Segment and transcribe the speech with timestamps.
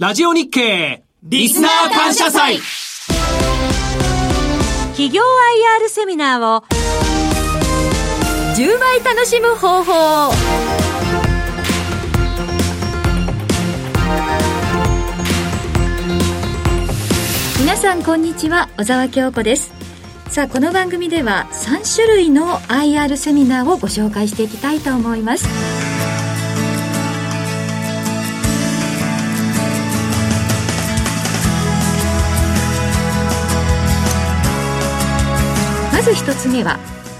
[0.00, 2.60] ラジオ日経リスナー感謝祭。
[4.90, 5.24] 企業
[5.82, 6.62] IR セミナーを
[8.54, 10.32] 10倍楽しむ方法。
[17.58, 19.72] 皆さんこんにちは小沢京子です。
[20.28, 25.97] さあこの番組では3種類の IR セミナーをご紹介していきたいと思います。
[36.08, 36.78] ず一つ目は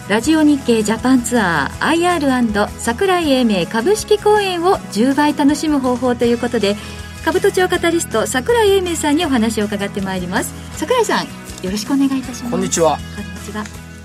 [0.08, 6.74] ラジオ日経ジャパンツアー IR& 桜井英明株式公演を10倍楽しむ方法ということで
[7.22, 10.54] 株都庁カタリスト桜井英明さんにお話を伺ってまいります。
[10.78, 12.50] 桜井さんよろしくお願いいたします。
[12.50, 12.96] こんにちは。
[13.14, 13.64] こんにちは。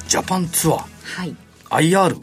[0.09, 0.77] ジャパンツアー。
[0.77, 1.35] はい。
[1.69, 2.19] IR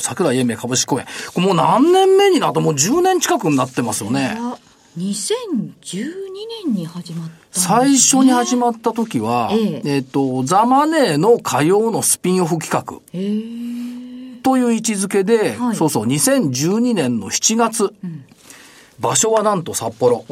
[0.00, 1.06] 桜井英明株式公演。
[1.36, 4.36] もう何年目になってもう10年近くになってますよね。
[4.38, 4.58] あ
[4.98, 6.10] 2012
[6.64, 7.40] 年に始まったね。
[7.52, 9.82] 最初に始まった時は、ええ。
[9.84, 13.00] えっ、と、ザ・マネーの火曜のスピンオフ企画。
[13.12, 15.76] へーという位置づけで、はい。
[15.76, 17.94] そうそう、2012年の7月、
[18.98, 20.24] 場所はなんと札幌、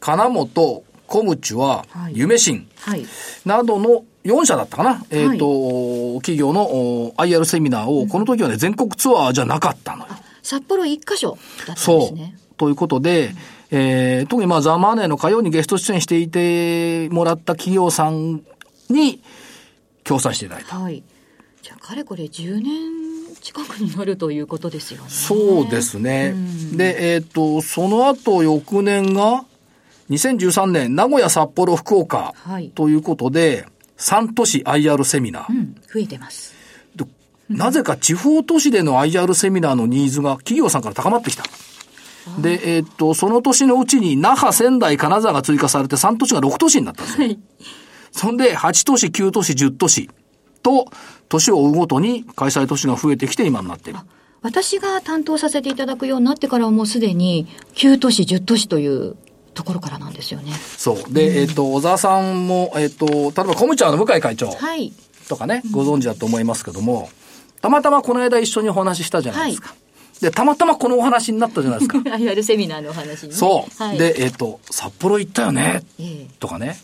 [0.00, 2.12] 金本、小口ははい。
[2.16, 2.68] 夢新。
[2.80, 3.06] はい。
[3.44, 10.12] などの4社だったかな、えっ、と、企業のお IR セミナーを、この時はね、全国ツアーじゃなかったのよ。
[10.42, 12.45] 札幌一箇所だったんでそう。
[12.56, 13.30] ということで、
[13.70, 18.42] えー特にまあザ・マネーの火曜にゲスト出演していてもらった企業さん
[18.88, 19.20] に
[20.04, 20.78] 協賛していただいた。
[20.78, 21.02] はい
[21.62, 22.96] じゃあかれこれ10年
[23.40, 26.34] 近くになるということですよねそうですね。
[26.72, 29.44] で、えっ、と、その後翌年が、
[30.10, 33.66] 2013年、名古屋、札幌、福岡はいということで、
[33.98, 35.52] 3都市 IR セミナー。
[35.52, 36.54] うん増えてます
[36.94, 37.04] で
[37.48, 41.44] なぜか地方都市での IR セミナーのニーズが企業さんから高まってきた。
[42.38, 47.26] で、えっ、と、その年のうちに那覇、仙台、金沢が追加されて3都市が6都市になったんですよ。
[47.26, 47.38] はい
[48.16, 50.08] そんで、8都市、9都市、10都市
[50.62, 50.86] と、
[51.28, 53.98] 年を追うごとに開催都市が増えてきて今になっている。
[54.40, 59.16] 私が担当させていただくようになってからはもうすでに9都市10都市という
[59.54, 61.12] ところからなんですよねそう。
[61.12, 64.92] で、えっ、と、小沢さんも、えっ、と、例えばコムチャーの向井会長はい
[65.28, 67.10] とかね、ご存知だと思いますけども、
[67.60, 69.74] たまたまこの間一緒にお話ししたじゃないですか。
[70.20, 71.98] で、たまたまこのお話になったじゃないですか。
[72.16, 73.34] IR セミナーのお話にね。
[73.34, 73.82] そう。
[73.82, 76.26] はい、で、えっ、と、札幌行ったよね、ええ。
[76.38, 76.78] とかね、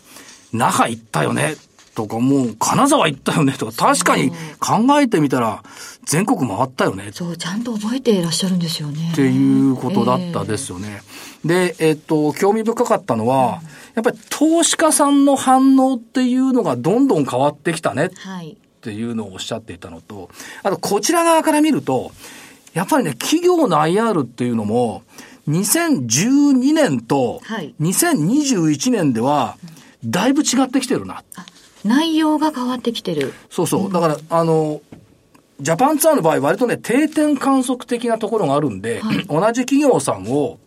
[0.51, 1.55] 那覇行ったよね、
[1.95, 5.63] とか、もう、金沢行ったよね、とか、確かに考えてみたら、
[6.05, 9.11] 全国回ったよね、そうちゃんと覚えていらっしゃるんですよね。
[9.13, 11.01] っていうことだったですよね。
[11.43, 13.61] で、えっと、興味深かったのは、
[13.95, 20.29] やっぱり投資家さんの反応っていうのがどんどん変わってきたねっはいていうのをおっしゃっていたのと、
[20.61, 22.11] あとこちら側から見ると、
[22.73, 25.03] やっぱりね、企業の IR っていうのも、
[25.47, 27.75] 2012年とはい。
[27.79, 29.57] 2021年では、
[30.05, 31.23] だいぶ違ってきてるな。
[31.35, 31.45] あ
[31.83, 33.33] 内容が変わってきてる。
[33.49, 33.91] そうそう。
[33.91, 34.81] だから、あの、
[35.59, 40.59] ジャパンツアーの場合、割とね、定点観測的なところがあるんで、同じ企業さんを、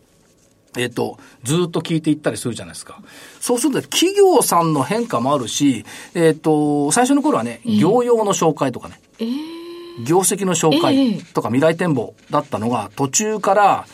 [0.77, 2.99] えっ、と、ずーっと聞いていったりするじゃないですか。
[3.39, 9.56] そうすると、企業さんの変化もあるし、えっ、と、最初の頃はね、業用の紹介とかね、ええ
[10.05, 13.85] 業績の紹ええ介とか未来展望だったのが、途中から、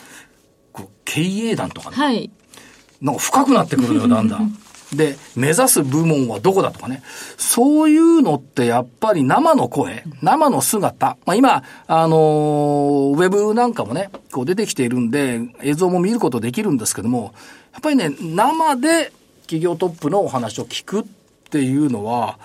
[1.04, 2.30] 経営団とかね、はい
[3.00, 4.56] なんか深くなってくるのよ、だんだん。
[4.96, 7.02] で、目指す部門はどこだとかね。
[7.36, 11.16] そういうのってやっぱり生の声、生の姿。
[11.26, 17.34] まあ今、あのーウェブなんかもね、こう出てきているんで、映像も見ることできるんですけども、
[17.72, 19.12] やっぱりね、生で
[19.42, 21.04] 企業トップのお話を聞くっ
[21.50, 22.38] ていうのは、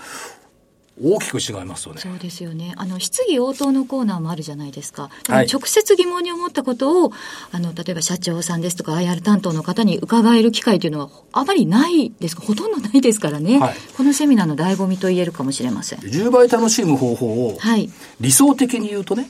[1.01, 2.01] 大きく違いますよね。
[2.01, 2.73] そうですよね。
[2.75, 5.09] あの、質疑応答のコーナーもあるじゃないですか。
[5.27, 7.11] はい直接疑問に思ったことを、
[7.51, 12.41] あの、例えば社長さんですとか IR 担当の方に伺える機会というのはあまりないですか？
[12.41, 13.59] ほとんどないですからね。
[13.59, 15.99] はいこのセミナーの醍醐味と言えるかもしれません。
[15.99, 17.89] 10倍楽しむ方法を、はい。
[18.19, 19.27] 理想的に言うとね、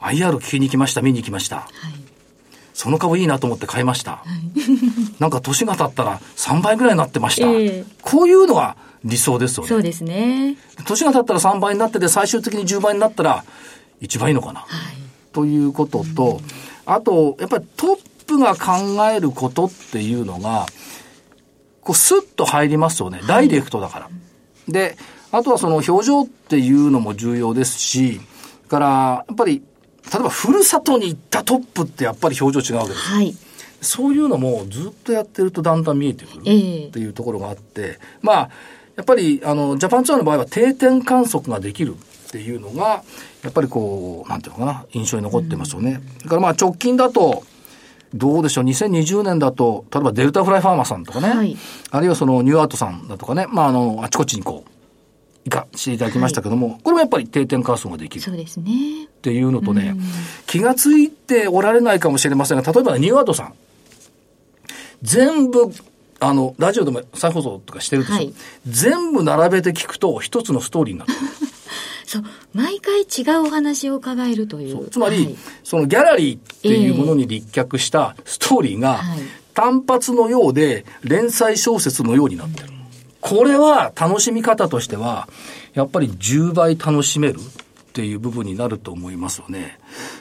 [0.00, 1.56] IR 聞きに来ました、見に来ました。
[1.56, 1.68] はい。
[2.74, 4.24] その株いいなと思って買いました。
[5.20, 7.46] なんか年が経ったら3倍ぐらいになってました。
[7.48, 9.68] ええこういうのが理想ですよね。
[9.68, 10.56] そうですね。
[10.86, 13.44] 年が経ったら3倍になってて最終的に10倍になったら
[14.00, 14.60] 一番いいのかな？
[14.60, 14.96] はい。
[15.32, 16.40] ということと、
[16.86, 18.72] あと、やっぱりトップが考
[19.08, 20.66] えることっていうのが、
[21.80, 23.20] こうスッと入りますよね。
[23.26, 24.10] ダイレクトだから。
[24.68, 24.96] で、
[25.32, 28.20] あとはその表情っていうのも重要ですし、
[28.58, 28.86] それから、
[29.28, 29.62] やっぱり、
[30.12, 33.00] 例えばふるさとに行ったトップってやっぱり表情違うわけです。
[33.00, 33.34] はい。
[33.80, 38.50] そういうのもずっとやってるとだんだん見えてくるええっていうところがあって、まあ、
[38.96, 43.02] やっぱり、あの、ジャパンツアーの場合は定点観測ができるっていうのが、
[43.42, 46.00] やっぱりこう、なんていうのかな、印象に残ってますよね。
[46.18, 47.44] それからまあ直近だと、
[48.14, 51.56] どうでしょう、2020年だと、例えばデルタフライファーマさんとかね、はい。
[51.90, 54.70] あるいはそのニューアートさんだとかね、まあ、あの、あちこちにこう、
[55.44, 58.20] 行かしていただきましたけども、これもやっぱり定点仮想ができる。
[58.22, 59.04] そうですね。
[59.04, 60.02] っていうのとね、うん。
[60.46, 63.54] 気がついておられないかもしれませんが、例えばねニューアートさん、
[65.02, 65.70] 全部、
[66.24, 68.34] あの、ラジオでも再放送とかしてるでしょ、はい
[68.66, 71.18] 全部並べて聞くと一つのストーリーになってる。
[72.06, 72.24] そう。
[72.52, 74.88] 毎回違うお話を伺えるという。
[74.90, 79.18] つまり、はいそのギャラリーっていうものに立脚したストーリーが、はい
[79.54, 82.70] 単発のようで連載小説のようになってる。
[83.20, 85.28] これは楽しみ方としては、
[85.74, 87.38] やっぱり10倍楽しめる
[87.94, 89.78] っていう部分になると思いますよね。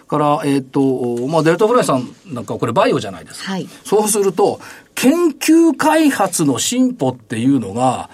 [0.08, 3.54] から、えっ、と、まあ、デルタフライさんなんかはこれバイオじゃないですか。
[3.54, 4.60] はいそうすると、
[4.94, 8.12] 研究開発の進歩っていうのが、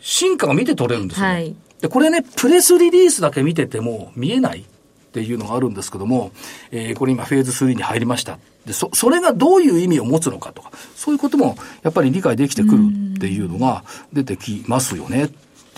[0.00, 1.32] 進化が見て取れるんですよね。
[1.32, 4.64] はいで、これね、プレスリリースだけ見てても見えないっ
[5.12, 6.32] ていうのがあるんですけども、
[6.70, 8.38] えーこれ今フェーズ3に入りました。
[8.64, 12.78] で、そ、それがどういう意味を持つのかとか、そういうこともやっぱり理解できてくる
[13.16, 15.28] っていうのが出てきますよね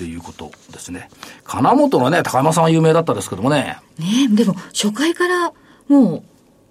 [0.01, 1.11] っていうことですね。
[1.45, 5.53] 金本のね、高山さんは有名だったですけどもね、ねでも、初回から
[5.89, 6.23] もう、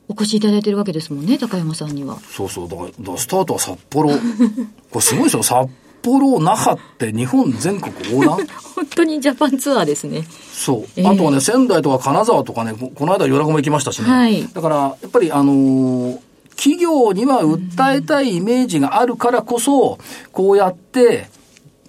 [0.08, 2.18] お越しいただいてるわけですもんね、高山さんには。
[2.32, 4.10] そうそう、だから、だからスタートは札幌。
[4.90, 5.44] これすごいですよ。
[5.44, 5.70] 札
[6.02, 8.48] 幌、那覇って日本全国横断？
[8.76, 10.26] 本当にジャパンツアーですね。
[10.52, 10.84] そう。
[10.96, 14.10] ええあとはね、仙台とか金沢とかね、ここの間、与那国も行きましたしね。
[14.10, 16.20] はいだから、やっぱり、あのー
[16.60, 19.98] 企業には訴えたいイメージがあるからこそ、
[20.34, 21.30] こうやって、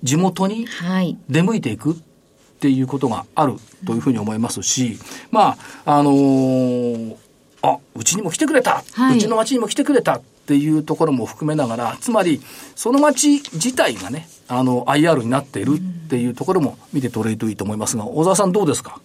[0.03, 1.17] 地元にはい。
[1.29, 1.97] 出向いていくっ
[2.61, 3.55] ていうことがある
[3.87, 4.99] というふうに思いますし、
[5.31, 7.17] まあ、あのー
[7.63, 9.19] あ、うちにも来てくれた、はい。
[9.19, 12.41] うちの町にも来てくれたっていうところも含めながら、つまり、
[12.75, 18.99] その町自体がね、あの、IR になっているっていうところも見て取れるといいと思いますが、小沢さんどうですか？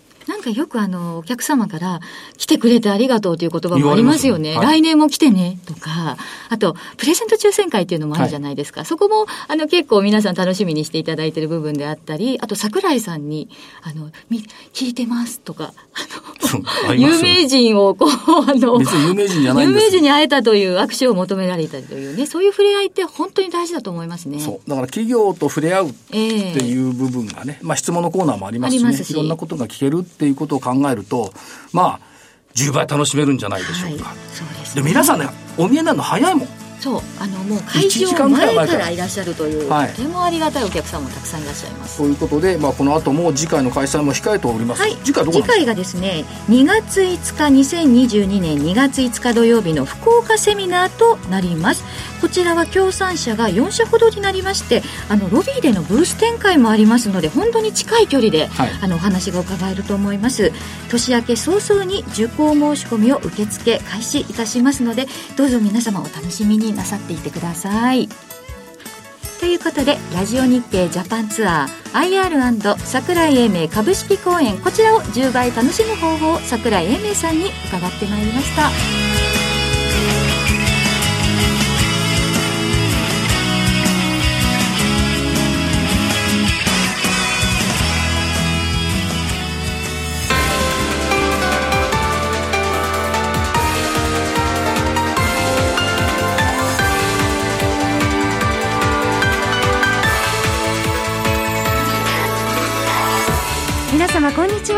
[0.51, 1.99] よくあの、お客様から、
[2.37, 4.51] 来てくれてありがとうという言葉もありますよね。
[4.51, 6.17] 言われますはい来年も来てね、とか、
[6.49, 8.83] あと、プレゼント抽選会っていうのもあるじゃないですか。
[8.83, 13.49] そこも、あの、結構皆さん楽しみにしていただいてる部分であったり、あと、桜井さんに、
[13.83, 14.43] あの、み、
[14.73, 24.39] 聞いてますとか、あの、有名人をこう、あの、有名人じゃないん有名人に会えたという握手を求められたというね、そういう触れ合いって本当に大事だと思いますね。
[24.39, 24.69] そう。
[24.69, 31.33] だから企業と触れ合うってええいう部分がね、まあ質問のコーナーもありますしね、ありますしいろんなことが聞けるっていうことを考えると、
[31.73, 32.15] まあ、
[32.55, 34.09] 10倍楽しめるんじゃないでしょうか。
[34.09, 34.87] はい、そうですで、ね。
[34.87, 35.27] 皆さんね、
[35.57, 36.65] お見えになるの早いもん。
[36.79, 41.97] そう、あの、もう会場前からいらっしゃるという、はいとてもありがたいお客さんもたくさんいらっしゃいます。
[41.97, 44.81] ということで、まあ、この後も次回の開催も控えております。
[44.81, 51.83] はい、次回どこなんですか次回がですね2月5日2022年2月5日土曜日の福岡セミナーとなります
[52.25, 58.71] こちらは協賛社が4社ほどになりましてあのロビーでのブース展開もありますので本当に近い距離で、はい。
[58.81, 60.51] あのお話が伺えると思います。
[60.89, 65.05] 年明け早々に受講申し込みを受付開始いたしますので
[65.37, 68.09] どうぞ皆様お楽しみになさっていてください。
[69.39, 79.34] ということでラジオ日経ジャパンツアー IR& 桜井英明株式公演こちらを10倍楽しむ方法を桜井英明さんに伺ってまいりました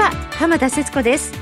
[0.08, 1.34] は浜田節子です。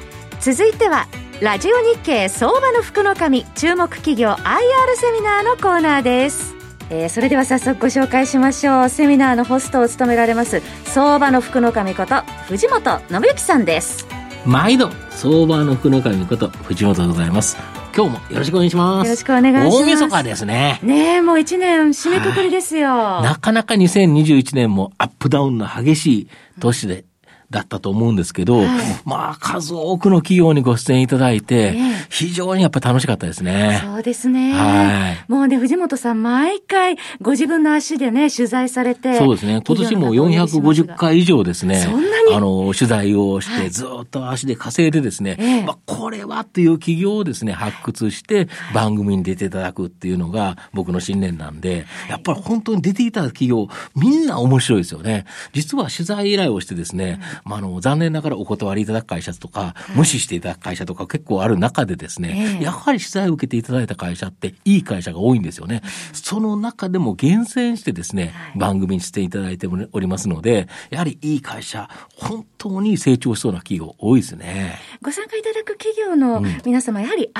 [0.41, 1.07] 続いては
[1.41, 4.61] ラジオ日経相場の福の神注目企業 IR
[4.95, 6.55] セミナーのコーナーです。
[6.89, 8.89] えーそれでは早速ご紹介しましょう。
[8.89, 14.07] セミナーのホストを務められます相場の福の神こと藤本信之さんです。
[14.45, 17.57] 毎度、相場の福の神こと、藤本でございます。
[17.95, 19.07] 今日もよろしくお願いします。
[19.07, 19.77] よろしくお願いします。
[19.77, 20.79] 大晦日ですね。
[20.83, 26.27] ねえもう一年締めくくりですよ、なかなか2021年もアップダウンの激しい
[26.59, 27.05] 年で、
[27.55, 28.67] だったと思うんですけど、はい。
[29.05, 33.81] まあ数多くの企業にご出演いただいて、ええ非常にやっぱり楽しかったですね。
[33.83, 34.53] そうですね。
[34.53, 39.17] はいもうね、藤本さん、毎回、ご自分の足でね、取材されて。
[39.17, 39.61] そうですね。
[39.65, 41.81] 今年も450回以上ですね。
[41.81, 42.35] そんなに？
[42.35, 55.25] あの、取材をして、はいずっと足で稼いでですね、ええまあ、これはっていう企業をですね、発掘して、番組に出ていただくっていうのが僕の信念なんで、やっぱり本当に出ていただく企業、みんな面白いですよね。
[55.53, 65.81] 実は取材依頼をしてですね、まあ、あの、残念ながらお断りいただく会社とか、無視していただく会社とか結構ある中ででですね、やはり取材を受けていただいた会社っていい会社が多いんですよね。
[66.13, 74.79] その中でも厳選してですね、番組に出演いただいておりますので、やはりいい会社、本当に成長しそうな企業多いですね。
[75.01, 77.31] ご参加いただく企業の皆様、やはり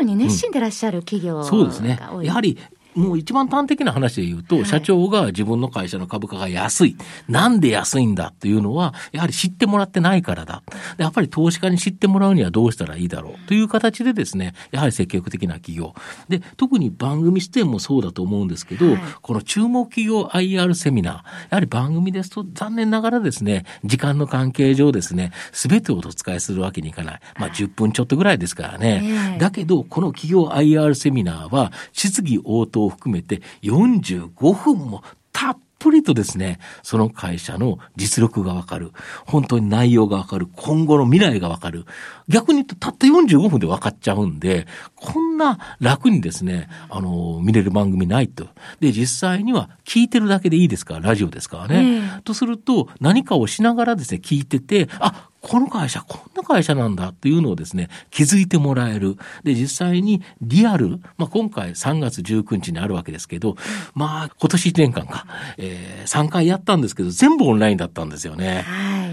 [0.00, 1.98] IR に熱心でいらっしゃる企業、うん、そうですね。
[2.22, 2.58] やはり
[2.94, 6.96] もう一番端的な話で言うと、はい、社長が自分の会社の株価が安い。
[7.28, 10.62] なんで安いんだっていうのは、やはり知ってもらってないからだ。
[10.98, 15.94] やっぱり投資家に知ってもらうにはどうしたらいいだろうという形でですね、やはり積極的な企業。
[16.28, 27.20] で、特に番組出演もそうだと思うんですけど、はい、この注目企業 IR セミナー、やはり番組ですと残念ながらですね、時間の関係上ですね、すべてをお伝えするわけにいかない。
[27.38, 29.36] まあ10分ちょっとぐらいですからね。
[29.38, 38.92] だけど、この企業 IR セミナーは、質疑応答を含めて45分もたっぷりとですね、その会社の実力がわかる。
[39.26, 40.48] 本当に内容がわかる。
[40.56, 41.84] 今後の未来がわかる。
[42.26, 48.46] 逆に言うとたった45分で分かっちゃうんで、こんな楽にですね、あの、見れる番組ないと。
[48.80, 52.20] で、実際には聞いてるだけでいいですから、ラジオですからね。
[52.24, 59.18] とすると、何かをしながらですね、聞いてて、あ、この会社、こんな会社なんだっていうのをですね、気づいてもらえる。
[59.42, 63.56] で、実際にリアル、まあ、今回3月19日にあるわけですけど、
[63.94, 65.26] まあ、今年1年間か、
[65.58, 68.62] えー、3回やったんですけど、全部オンラインだったんですよね。
[68.66, 69.06] は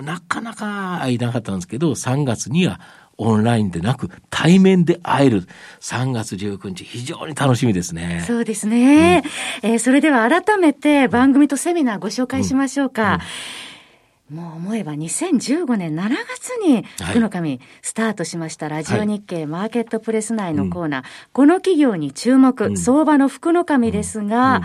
[0.00, 0.02] い。
[0.02, 2.80] なかなか会いなかったんですけど、3月には
[3.18, 5.46] オンラインでなく対面で会える
[5.80, 8.24] 3月19日非常に楽しみですね。
[8.26, 9.22] そうですね。
[9.62, 13.02] うん、えー、それでは改めて番組とセミナーご紹介しましょうか。
[13.02, 13.20] うんうん
[14.30, 24.62] もう思えば2015年7月に福の神スタートしましたラジオ日経マーケットプレス内のコーナー、はいこの企業に注目、うん、相場の福の神ですが、うん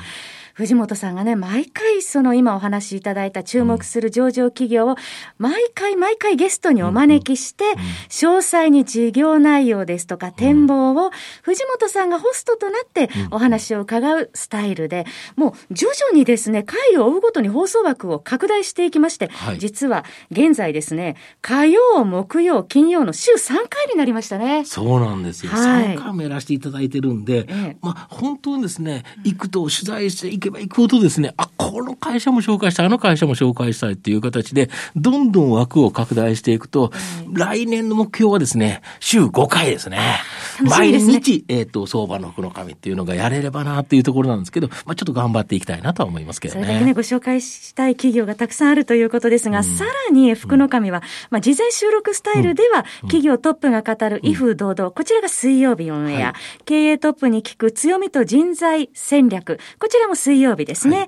[0.55, 4.95] 藤本さんがね、毎回その今お話しいただいた注目する上場企業を
[5.38, 7.65] 毎回毎回ゲストにお招きして、
[8.07, 24.63] 詳細に事業内容ですとか展望を藤本さんがホストとなってお話を伺うスタイルで、もう徐々にですね、回を追うごとに放送枠を拡大していきまして、実は現在ですね、火曜、木曜、金曜の週3回になりましたね。
[24.63, 25.51] そうなんですよ。
[25.51, 36.91] はい、3回もやらせていただいてるんで、ええ、まあ本当にですね、行くと取材していけば行くほどですね、あ、この会社も紹介したい、あの会社も紹介したいっていう形で、どんどん枠を拡大していくと、
[37.27, 40.19] うん、来年の目標はですね、週5回ですね。
[40.63, 46.62] 毎日、えっ、ー、と、相場の福の神っていうのがやれればなっていうところなんですけど、まあちょっと頑張っていきたいなとは思いますけどね。
[46.62, 60.97] それだけね、ご紹介したい企業がたくさんあるということですが、うん、さらに福の神は、まあ事前収録スタイルでは、企業トップが語る威風堂々、こちらが水曜日オンエア、はい、経営トップに聞く強みと人材戦略、こちらも水曜日ですね。
[60.97, 61.07] はい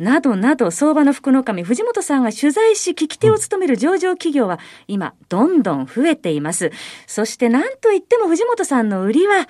[0.00, 6.72] などなど、相場の福の神、藤本さんが取材し、聞き手を務める上場企業は、今、どんどん増えています。
[7.06, 9.46] そして、なんといっても藤本さんの売りは、うん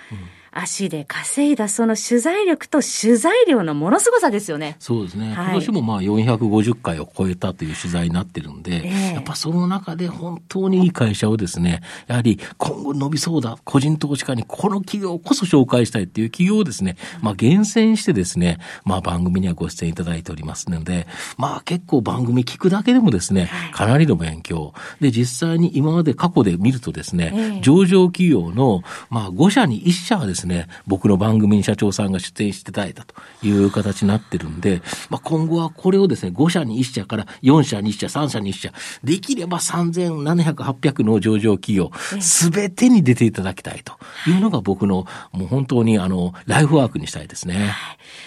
[0.53, 4.77] 足で稼いだその取材力と取材量のものすごさですよね。
[4.79, 5.33] そうですね。
[5.33, 24.75] はい、今年もまあ450回を超えたという取材になってるんで、えー、やっぱその中で本当にいい会社をですね、やはり今後伸びそうだ、個人投資家にこの企業こそ紹介したいっていう企業をですね、まあ厳選してですね、まあ番組にはご出演いただいておりますので、まあ結構番組聞くだけでもですね、かなりの勉強。
[25.01, 34.81] で、実際に今まで過去で見るとですね、えー、上場企業のまあ5社に1社はですね、ですね、僕の番組に社長さんが出演していただいたという形になってるんで、
[35.11, 38.73] まあ、今後はこれをですね、5社に1社から4社に1社、3社に1社、
[39.05, 43.95] できれば3700、800の上場企業、すべてに出ていただきたいと
[44.29, 47.75] いうのが僕の、もう本当にあの、ライフワークにしたいですね。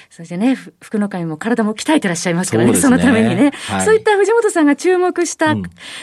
[0.09, 5.55] そしてね、福の会も体も鍛えてらっしゃいますからね、そ、ね、のためにね、はい、そういった藤本さんが注目した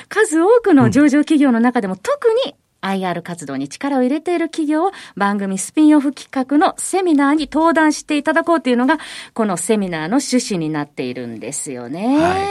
[0.09, 8.99] 数多くの上場企業の中でも特に IR 活動に力を入れている企業を番組スピンオフ企画のセミナーに登壇していただこうというのが、
[9.35, 12.19] このセミナーの趣旨になっているんですよね。
[12.19, 12.49] はい、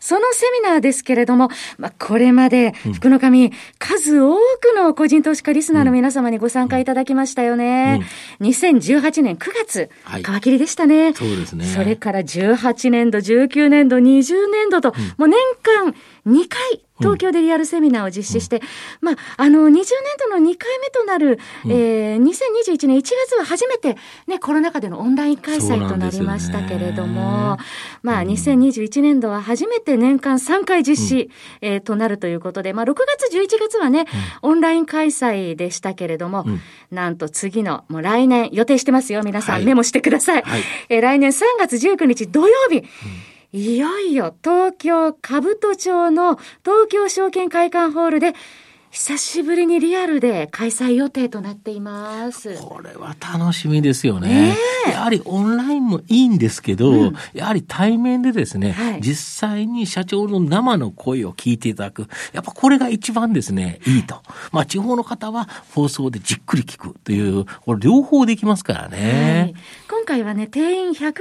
[0.00, 1.48] そのセミナーですけれども、
[1.78, 8.00] まあ、これまで、福の神、うん、数多くの個人投資家リスナーの皆様にご参加いただきましたよね。
[8.40, 11.12] うん、2018年9月、はい、皮切りでしたね。
[11.14, 11.64] そうですね。
[11.64, 15.94] それから18年度、19年度、20年度と、うん、もう年間
[16.26, 18.62] 2回、東京でリアルセミナーを実施して、うん、
[19.00, 19.84] まあ、あの、20年
[20.30, 23.96] 度の2回目となる、うん、えー、2021年1月は初めて、
[24.26, 27.58] ね、コロナ禍でのオンライン開催となりましたけれども、
[28.02, 31.30] まあ、2021年度は初めて年間3回実施、
[31.62, 34.06] うん、えー、となるということで、まあ、6月、11月はね、
[34.42, 36.44] オンライン開催でしたけれども、
[36.90, 40.42] なんと次の、もう来年予定してますよ、皆さん、はい、メモしてください。
[40.42, 42.84] はい、えー、来年3月19日土曜日、
[43.52, 48.32] いよいよ東京兜町の東京証券会館ホールで
[48.90, 52.56] 久しぶりにリアルで開催予定となっています。
[52.56, 54.56] これは楽しみですよね。
[54.90, 62.08] やはりオンラインもいいんですけど、うん、やはり対面でですね、はい、実際に社長の生の声を聞いていただく。
[62.32, 64.22] やっぱこれが一番ですね、いいと。
[64.50, 69.52] まあ地方の方は放送でじっくり聞くという、これ両方できますからね。
[69.54, 71.12] はい、今回はね、定員150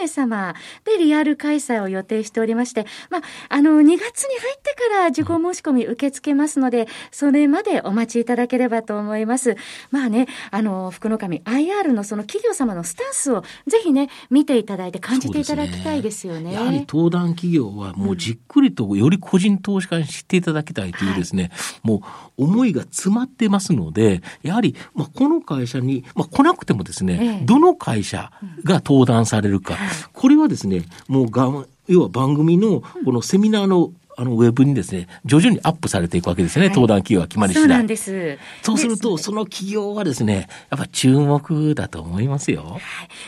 [0.00, 9.56] 名様でリアル開催を予定しておりまして、まあ、あの、2月に入ってから受講申し込み受け付けますので、それまでお待ちいただければと思います。
[9.90, 16.40] まあね、あの、福の神 IR のその企業様のスタンスをぜひね、見ていただいて感じていただきたいですよね。
[16.50, 22.02] ねやはり登壇企業はもうじっくりとより個人投資家に知っていただきたいというですね、はい、も
[22.38, 28.30] う思いが詰まってますので、やはり、まあ、この会社に、まあ、来なくてもですね、ええ、どの会社
[28.64, 29.78] が登壇されるか、うん、
[30.12, 37.62] これはですね、もうが、要は番組のこのセミナーのあのウェブにですね、徐々にアップされていくわけですね、はい、登壇企業が決まり次第。
[37.62, 38.38] そうなんです。
[38.60, 42.64] そうすると、その企業はですね、やっぱ注目だと思いますよ。
[42.64, 42.80] はい、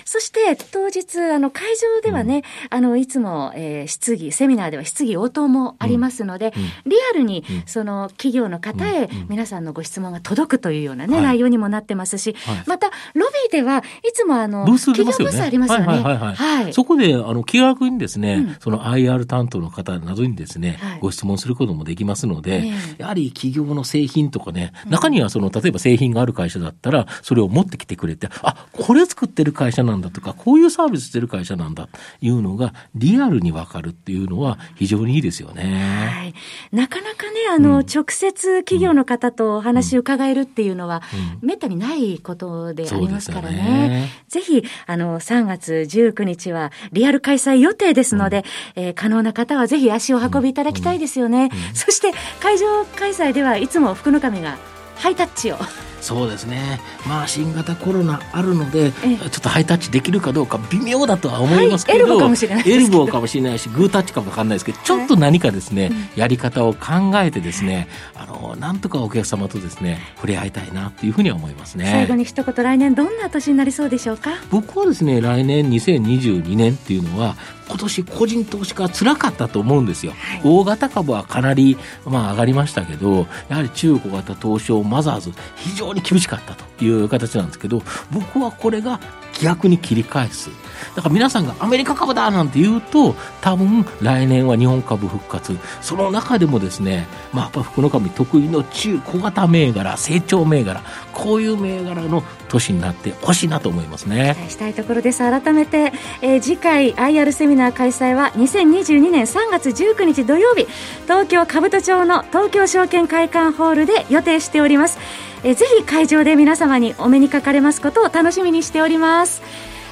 [0.04, 6.62] そして、当日、あの、会場ではね、うん、あの、いつも、えー、質疑、セミナーでは質疑応答もありますので、うん。
[6.62, 15.86] うん、リアルに、その企業の方へ皆さんのご質問が届くというようなね、はい、内容にもなってますし、また、ロビーではいつもあの、ブース企業ブースありますよね。
[15.86, 16.72] はいはいはい、はい。
[16.74, 36.08] そこで、あの、気軽にですね、その IR 担当の方などにですね、ご質問することもできますので、やはり企業の製品とかね、中にはその、例えば製品がある会社だったら、それを持ってきてくれて、あ、これ作ってる会社なんだとか、こういうサービスしてる会社なんだというのが、リアルにわかるっていうのは非常にいいですよね。
[36.08, 36.34] はい。
[36.72, 41.02] なかなかね、あの、うん、直接企業の方とお話伺えるっていうのは、
[41.42, 43.62] うん、めったにないことでありますからね。
[43.62, 44.08] ね。
[44.28, 48.44] ぜひ、あの、3月19日はリアル開催予定ですので、
[48.76, 51.50] うん、えー、可能な方はぜひ足を運びいただきたいですよね。
[51.74, 54.58] そして会場開催ではいつも福の神が
[54.96, 55.56] ハイタッチを
[56.02, 71.88] そうですね、まあ、新型コロナあるので、ちょっとハイタッチできるかどうか微妙だとは思いますけど、はい、エルボーかもしれないエルボーかもしれないし、グータッチかもわかんないですけど、ちょっと何かですね、はい、やり方を考えてですね、あの、なんとかお客様とですね、触れ合いたいなっていうふうには思いますね。
[71.92, 74.32] 最後に一言、来年どんな年になりそうでしょうか？
[74.50, 77.36] 僕はですね、来年2022年っていうのは、
[77.68, 89.00] 今年個人投資家は辛かったと思うんですよ、はい、大型株はかなり、まあ、上がりましたけどやはり中小型東証マザーズ非常に厳しかったという形なんですけど僕はこれが
[89.40, 90.50] 逆に切り返す。
[90.94, 95.56] だから皆さんがアメリカ株だなんて言うと多分来年は日本株復活。
[95.80, 104.34] その中でもですねまあやっぱ福の神得意の中小型銘柄成長銘柄こういう銘柄の年になってほしいなと思いますね。
[104.36, 105.18] 期待したいところです。
[105.18, 110.66] 改めて、えー、次回 IR セミナー開催は2022年3月19日土曜日
[111.04, 114.98] 東京兜町の東京証券会館ホールで予定しております。
[115.44, 119.42] えぜひ会場で皆様にお目にかかれますことを楽しみにしております。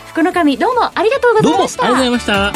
[0.06, 1.84] 福の神どうもありがとうございました。
[1.84, 2.52] ありがとうございました。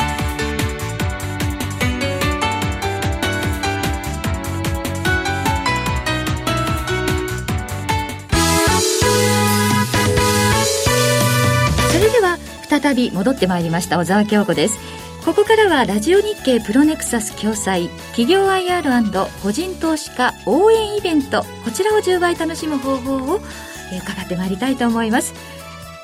[11.91, 14.79] それでは再び戻ってまいりました小沢京子です
[15.25, 25.33] ここからはラジオ日経プロネクサス共催企業 IR& 個人投資家応援イベントこちらを10倍楽しむ方法を伺ってまいりたいと思います。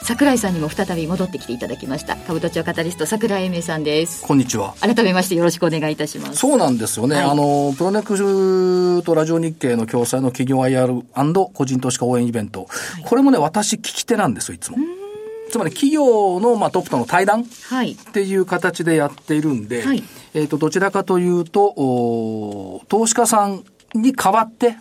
[0.03, 2.17] 桜井さんにも再び戻ってきていただきました。
[2.17, 4.27] 株都庁カタリスト桜井英明さんです。
[4.27, 4.75] こんにちは。
[4.81, 6.37] 改めましてよろしくお願いいたします。
[6.37, 14.79] そうなんですよね、はい、あのプロネクスとラジオ日経の共催の企業 IR& 個人投資家応援イベント、はい、これもね私聞き手なんですよいつも
[15.51, 17.45] つまり企業の、まあ、トップとの対談っ
[18.13, 20.03] ていう形でやっているんで、はい、
[20.35, 24.77] えっ、ー、と、どちらかというと、投資家さんに代わって、うん、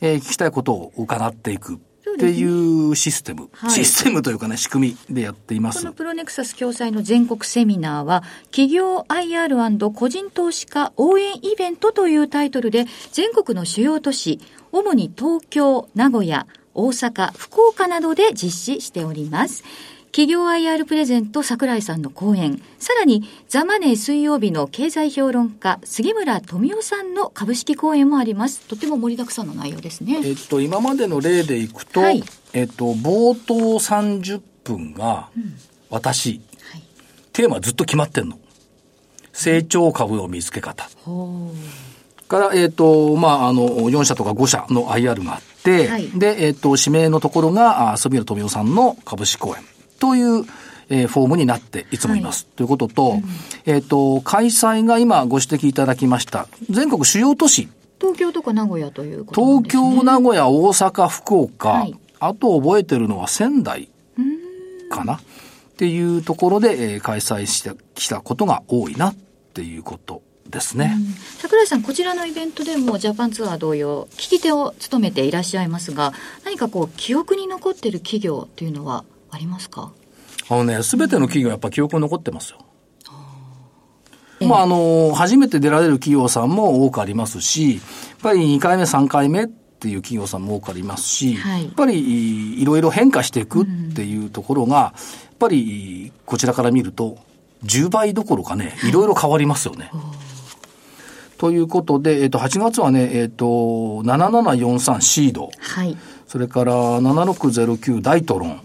[0.00, 1.78] えー、聞きたいことを伺っていく。
[2.14, 5.80] っていうシステム、はい、システムというかね、仕組みでやっています。
[5.80, 14.40] このプロネクサス共催の全国セミナーは、企業 IR& 個人投資家応援イベントというタイトルで、全国の主要都市、
[14.72, 19.62] 主に東京、名古屋、大阪、福岡などで実施しております。
[20.12, 28.60] 企業 IR プレゼント桜井さんの講演、さらにザ・マネー水曜日の経済評論家杉村富夫さんの株式講演もあります。
[28.62, 30.20] とても盛りだくさんの内容ですね。
[30.24, 35.28] えっと、今までの例でいくと、はい、えっと、冒頭30分が
[35.90, 36.38] 私、うん
[36.72, 36.82] はい、
[37.32, 38.38] テーマずっと決まってんの。
[39.32, 40.88] 成長株の見つけ方。
[42.26, 49.62] から、えっ、と、まあ、あの、4社とか5社の IR があって、はい、で、えっ、と、指名のところが、杉村富夫さんの株式講演。
[49.98, 50.44] という、
[50.88, 52.44] えー、フォームになっていつもいます。
[52.44, 53.22] はい、ということと、うん、
[53.66, 57.68] えっ、ー、と、開催が今ご指摘いただきました、全国主要都市。
[58.00, 59.70] 東京とか名古屋ということなん東。
[59.70, 61.98] 京、名古屋、大阪、福岡、はい。
[62.20, 63.88] あと覚えてるのは仙台
[64.90, 65.14] かな。
[65.14, 65.20] っ
[65.76, 69.14] ていうところで、えー開催してきたことが多いなっ
[69.54, 70.96] ていうことですね。
[71.38, 76.12] 桜井さん、こちらのイベントでもジャパンツアー同様、聞き手を務めていらっしゃいますが、
[76.44, 79.92] 何かこう、記憶に残っている企業というのはありますか？
[80.50, 82.58] あのね、すべての企業やっぱ記憶に残ってますよ。
[84.40, 87.82] まあ、あの、初めて出られる企業さんも多くありますし、やっ
[88.22, 91.64] ぱり2回目、3回目っていう企業さんも多くありますし、はい。
[91.64, 94.94] やっぱりいろいろ変化していくっていうところが、や
[95.34, 97.18] っぱりこちらから見ると、
[97.64, 99.90] 10倍どころかね、いろいろ変わりますよね。
[101.38, 105.96] ということで、えっと、8月はね、えっと、7743シード、はい。
[106.28, 108.60] それから7609ダイトロン、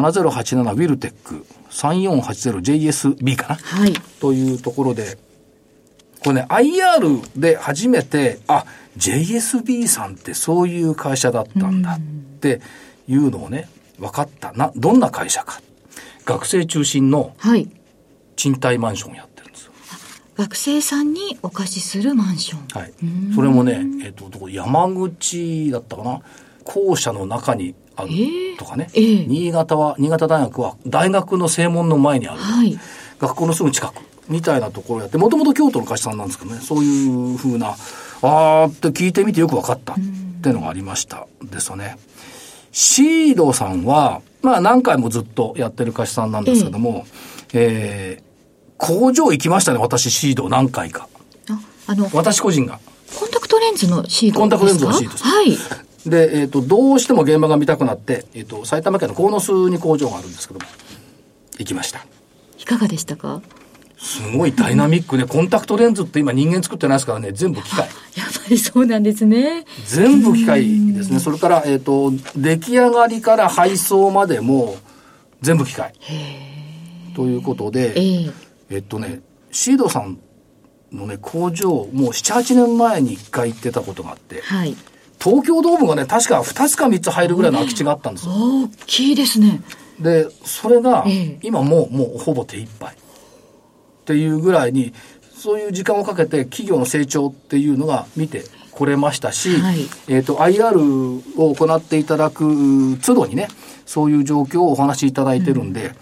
[0.00, 3.92] 7087ウィルテック、3480JSB かな、はい。
[4.20, 5.18] というところで、
[6.24, 8.64] これね、IR で初めて、あ、
[8.96, 12.00] JSB さんってそういう会社だったんだっ
[12.40, 12.60] て
[13.08, 14.52] いうのをね、分かった。
[14.52, 15.60] な、どんな会社か。
[16.24, 17.68] 学生中心のはい。
[18.36, 19.72] 賃貸マンションをやってるんですよ。
[20.36, 22.80] 学生さんにお貸しするマンション。
[22.80, 22.92] はい。
[23.34, 24.48] それもね、えっ、と、どこ？
[24.48, 26.20] 山口だったかな？
[26.64, 28.90] 校舎の中にあるええとかね。
[28.94, 32.38] ええ新潟は、新潟大学は大学の正門の前にある。
[32.38, 32.78] はい。
[33.18, 33.94] 学校のすぐ近く。
[34.28, 41.26] みたいなところやって、もともと京都の会社さんなんですけどね、そういうふうな、あーって聞いてみてよく分かったっていうのがありました。
[41.42, 41.98] ですよね。
[42.72, 47.06] シードさんは、まあ何回もずっとやってる会社さんなんですけども、
[47.52, 48.24] えー
[48.76, 51.08] 工場行きましたね、私シード何回か。
[51.48, 52.80] あ、あの、私個人が。
[53.18, 54.40] コンタクトレンズのシートですか？
[54.40, 55.56] コンタクトレンズのシートですはい。
[56.06, 60.66] で、えっ、と、どうしても現場が見たくなって、えっ、と、埼玉県の鴻巣に工場があるんですけども、
[61.58, 62.04] 行きました。
[62.58, 63.42] いかがでしたか？
[63.98, 67.88] すごいダイナミックで、コンタクトレンズって今人間作ってないですからね、全部機械。
[68.16, 69.64] やっぱりそうなんですね。
[69.86, 71.20] 全部機械ですね。
[71.20, 74.76] それから、えっ、と、出来上がりから配送までも、
[75.40, 75.94] 全部機械。
[77.14, 78.30] ということで、ええ
[78.70, 80.18] えっとね、シードさん
[80.92, 84.76] のね、工場、もう7、8年前に1回行ってたことがあって、はい。
[85.24, 88.32] 東京ドームがね、確か2つか3つ入るぐらいの空き地があったんですよ。
[88.34, 89.62] 大きいですね。
[89.98, 92.94] で、それがええ、今もう、もうほぼ手一杯。
[92.94, 92.96] っ
[94.04, 94.92] ていうぐらいに、
[95.34, 103.48] そういう時間をかけて企業の成長っていうのが見てこれましたし、はいえっ、と、IR を行っていただく都度にね、
[103.86, 105.92] そういう状況をお話しいただいてるんで、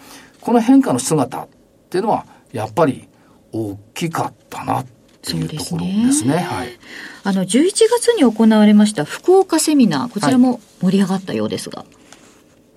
[0.41, 1.47] この変化の姿っ
[1.89, 3.07] ていうのは、やっぱり
[3.53, 6.35] 大きかったなっていうところですね。
[6.35, 6.69] はい。
[7.23, 11.85] あの、11月に行われました福岡セミナー、こちらも盛り上がったようですが。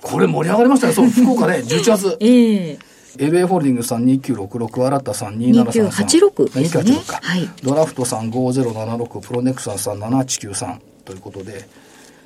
[0.02, 0.92] これ盛り上がりましたね。
[0.92, 2.16] そう、福岡ね、 11月。
[2.20, 2.78] ええ
[3.18, 5.72] LA ホールディングスさん2966、新田さん2733。
[5.72, 7.20] 2986ですね2986か。
[7.22, 11.68] はいドラフトさん5076、プロネクサスさん7893ということで、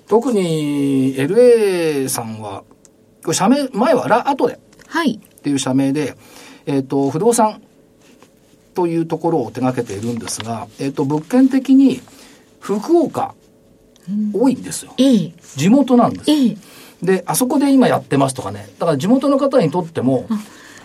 [0.08, 2.64] 特に LA さんは、
[3.22, 5.20] これ社名、前はラ、後ではい。
[5.22, 6.16] っていう社名で、
[6.66, 7.62] えっ、と、不動産
[8.80, 12.00] というところを手掛けているんですが、えっ、と、物件的に
[12.60, 13.34] 福岡、
[14.32, 14.94] 多いんですよ。
[14.96, 16.30] ええ地元なんです。
[16.30, 16.56] ええ
[17.02, 18.70] で、あそこで今やってますとかね。
[18.78, 20.26] だから地元の方にとっても、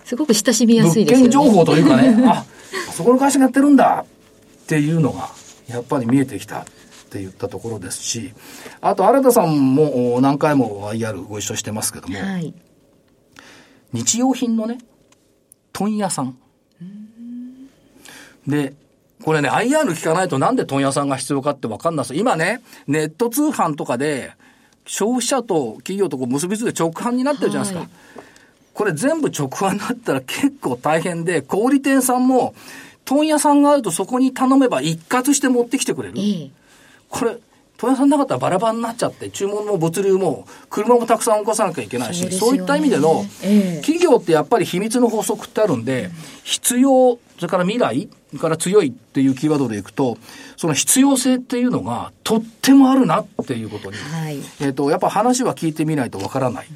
[0.03, 1.29] すごく親しみやす物いですよね。
[1.29, 2.45] 件情報というかね、 あ、
[2.89, 5.29] あそこの会社がやってるんだっていうのが、
[5.69, 6.65] やっぱり見えてきたっ
[7.09, 8.33] て言ったところですし、
[8.81, 12.53] あと、新田さんもお何回も IR ご一緒してますけども、はい。
[13.93, 14.79] 日用品のね、
[15.71, 16.37] 問屋さん。
[18.47, 18.73] で、
[19.23, 24.33] これね、IR 聞かないとなんで問屋さんが必要かってわかんないです今ね、ネット通販とかで、
[24.85, 27.79] 消費者と企業とこう結びついて直販になってるじゃないですか。
[27.81, 27.89] はい
[28.75, 32.53] これ全部直販になったら結構大変で、小売店さんも、
[33.05, 36.15] 問屋さんがあるとそこに頼めば一括して持ってきてくれる。
[36.17, 36.51] ええ
[37.07, 37.37] これ、
[37.77, 46.09] 問屋さんなかったらバラバラになっちゃって、注文も物流も、車もたくさん動かさなきゃいけないし、そうねいった意味での、ええ企業ってやっぱり秘密の法則ってあるんで、
[46.43, 50.17] 必要、それから未来、それから強いっていうキーワードでいくと、
[50.55, 54.39] その必要性っていうのがとってもあるなっていうことに、はい。
[54.61, 56.67] えっ、と、やっぱ話は聞いてみないとわからない。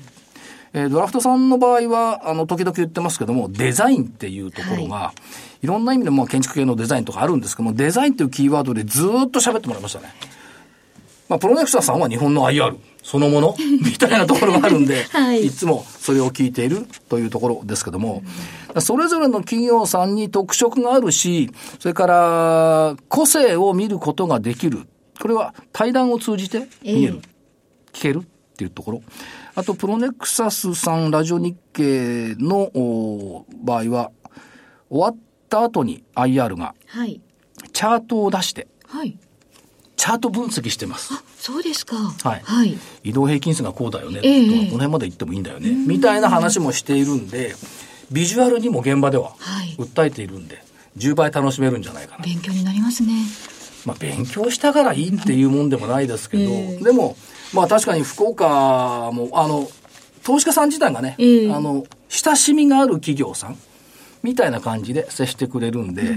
[0.74, 5.14] えードラフトさんの場合は、あの、時々言ってますけども、デザインっていうところが、
[5.64, 10.14] い、ろんな意味で、まあ、建築系のデザインとかあるんですけども、デザインっていうキーワードでずーっと喋ってもらいましたね。
[11.30, 18.24] まあ、プロネクサさんは日本の IR そのもの みたいなところがあるんで、 はいいつもそれを聞いているというところですけども、
[18.80, 24.88] それぞれの企業さんに特色があるし、それから個性を見ることができる。
[25.22, 27.22] これは対談を通じて見える。
[27.94, 28.22] 聞けるっ
[28.58, 29.02] ていうところ。
[29.56, 34.12] あと、プロネクサスさん、ラジオ日経のお場合は、
[34.90, 35.18] 終わっ
[35.50, 37.22] た後に IR がはい。
[37.74, 39.18] チャートを出して、はい。
[40.00, 41.14] チャート分析してます。
[41.38, 41.98] そうですか。
[41.98, 42.78] はいはい。
[43.04, 47.54] 移動平均線がこうだよね、ええとかこの辺まで行ってもいいんだよね、みたいな話もしているんで、
[48.10, 50.64] ビジュアルにも現場でははい訴えているんで、
[50.98, 52.24] 10倍楽しめるんじゃないかな。
[52.24, 53.14] 勉強になりますね。
[53.86, 57.18] まあ、勉強したからいいっていうもんでもないですけど、ええでも、
[57.54, 59.70] まあ確かに福岡も、あの、
[60.24, 63.58] 投資家さん自体がね、ええあの、親しみがある企業さん
[64.24, 66.16] みたいな感じで接してくれるんで、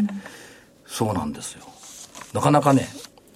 [0.86, 1.64] そうなんですよ。
[2.32, 2.88] なかなかね、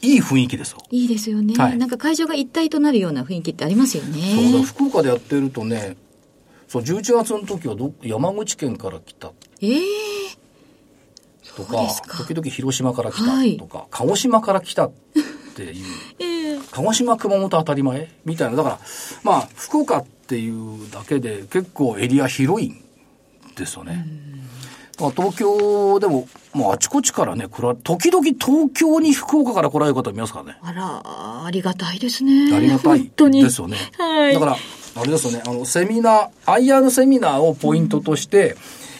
[0.07, 0.79] いい雰囲気ですよ。
[0.90, 1.55] いいですよね。
[1.55, 4.51] はいなんか会場が一体となるような雰囲気ってありますよね。
[4.51, 5.97] そうだ、福岡でやってるとね、
[6.69, 9.81] そう、11月の時はど山口県から来たええ
[11.57, 11.77] とか
[12.19, 14.92] 時々広島から来はいたとか、鹿児島から来たっ
[15.55, 15.85] ていう。
[16.21, 18.11] ええ鹿児島、熊本当たり前？
[18.25, 18.57] みたいな。
[18.57, 18.81] だから、
[19.23, 22.83] まあ、福岡っていうだけで結構エリア広いん
[23.57, 24.07] ですよね。
[24.99, 30.59] まあ、東京でも、まあ、あちこちからね、来ら時々東京に福岡から来られる方いますからね。
[30.63, 32.55] あら、ありがたいですね。
[32.57, 33.43] ありがたい本当に。
[33.43, 33.77] ですよね。
[33.99, 34.35] はい。
[34.35, 34.57] だから、
[34.97, 38.57] あれですよね、あの、セミナー、IR セミナーをポイントとして、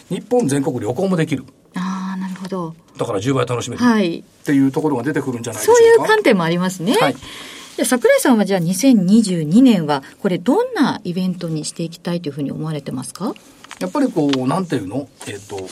[0.09, 1.45] 日本全国旅行もできる。
[1.75, 2.75] ああ、なるほど。
[2.97, 3.83] だから10倍楽しめる。
[3.83, 4.19] はい。
[4.19, 6.07] っていうところが出てくるんじゃないでしょそういううか。
[6.07, 6.95] 観点もありますね。
[6.99, 7.15] はい
[7.77, 13.35] じゃあ桜井さんはじゃあ2022年は、これどんなイベントにしていきたいというふうに思われてますか？
[13.79, 15.07] やっぱりこう、なんていうの？
[15.27, 15.67] えっ、と、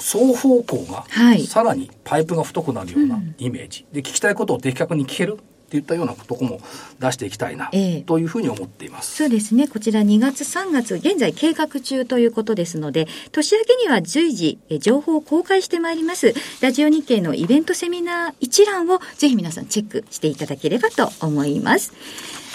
[0.00, 3.84] 双方向が、はいさらにパイプが太くなるようなイメージ。
[3.92, 5.38] で、聞きたいことを的確に聞ける？
[5.68, 6.62] っていったようなとこも
[6.98, 9.16] 出していきたいな、ええというふうに思っています。
[9.16, 9.68] そうですね。
[9.68, 16.32] こちら2月3月、現在計画中ということですので、年明けには随時、え情報を公開してまいります。
[16.62, 21.92] ラジオ日経のイベントセミナー一覧をぜひ皆さんチェックしていただければと思います。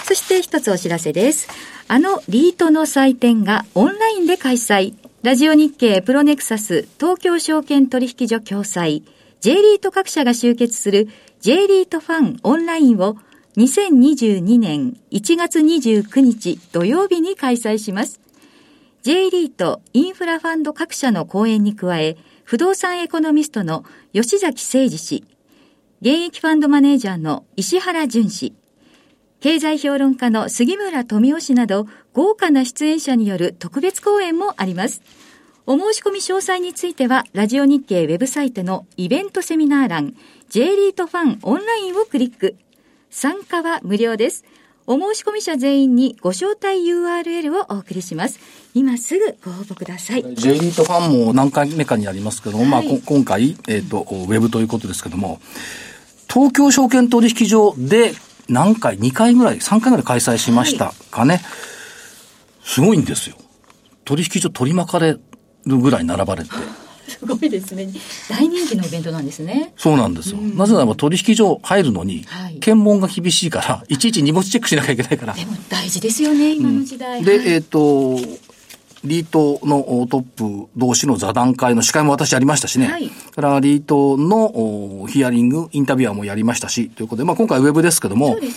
[0.04, 1.48] そして一つお知らせです。
[1.88, 4.94] あのリートの祭典がオンラインで開催。
[5.22, 9.02] ラジオ日経プロネクサス東京証券取引所共催
[9.40, 11.08] J リート各社が集結する
[11.40, 13.16] J リートファンオンラインを
[13.56, 18.20] 2022年1月29日土曜日に開催します。
[19.00, 25.24] J リートインフラファンド各社の講演に加え、不動産エコノミストの吉崎誠二氏、
[26.02, 28.52] 現役ファンドマネージャーの石原淳氏、
[29.44, 35.02] 経済評論家の杉村富夫氏など豪華な出演者による特別講演もあります。
[35.66, 40.14] お申し込み詳細については、ラジオ日経ウェブサイトのイベントセミナー欄、
[40.48, 42.56] J リートファンオンラインをクリック。
[43.10, 44.46] 参加は無料です。
[44.86, 48.40] お申し込み者全員にご招待 URL をお送りします。
[48.72, 50.22] 今すぐご応募ください。
[50.36, 55.38] J リートファンも何回目かになりますけども、まあ、はいこ今回、えっ、と、ウェブということですけども、
[56.32, 58.14] 東京証券取引所で
[58.48, 61.40] 何回、2回ぐらい、3回ぐらい開催しましたかね。
[62.62, 63.36] すごいんですよ。
[64.04, 65.18] 取引所取り巻かれ
[65.66, 66.50] るぐらい並ばれて。
[67.06, 67.88] すごいですね。
[68.30, 69.72] 大人気のイベントなんですね。
[69.76, 70.38] そうなんですよ。
[70.38, 75.34] なぜならば取引所入るのにはい、検問が厳しいから、いちいち荷物チェックしなきゃいけないから。
[75.34, 77.22] でも大事ですよね、今の時代。
[77.22, 78.18] で、はいえっ、と、
[79.04, 82.86] リートのおトップ同士の座談会の司会も私やりましたしね。
[82.86, 88.48] はいからリートのおヒアリング、インタビュアーもやりましたし、ということで、まあ今回ウェブですけどもね。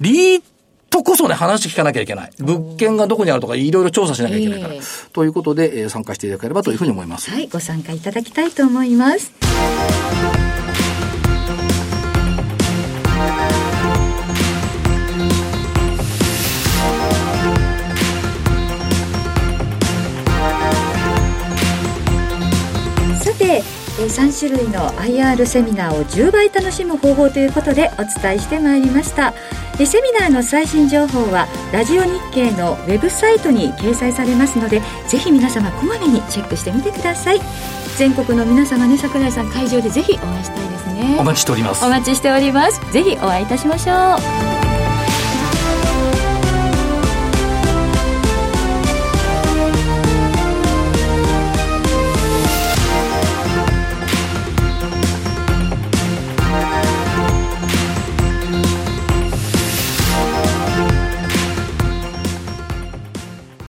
[0.00, 0.42] リー
[0.90, 2.30] トこそね、話聞かなきゃいけない。
[2.38, 4.74] 物件がどこにあるとかいろいろ調査しなきゃいけないから。
[4.74, 4.80] ええ
[5.12, 7.30] ということで、えー参加していただければというふうに思います。
[7.30, 9.32] はい、ご参加いただきたいと思います。
[24.06, 29.32] 3種類の IR セミナーを10倍楽しむ方法ということでお伝えしてまいりました。
[29.78, 37.40] えーセミナーの最新情報はラジオ日経のウェブサイトに掲載されますのでぜひ皆様こまめにチェックしてみてください
[37.96, 41.88] 全国の皆様ね桜井さん会場でぜひお会いしたいですねお待ちしておりますお。
[41.88, 44.16] 待ちしておりますぜひお会いいたしましょ
[44.58, 44.61] う